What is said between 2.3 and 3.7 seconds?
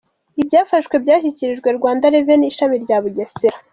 ishami rya Bugesera.